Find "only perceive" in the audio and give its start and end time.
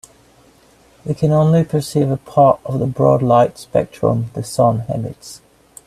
1.31-2.09